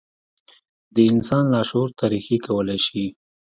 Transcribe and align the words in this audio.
د 0.93 0.95
انسان 1.11 1.43
لاشعور 1.53 1.89
ته 1.97 2.05
رېښې 2.11 2.37
کولای 2.45 2.79
شي. 2.85 3.05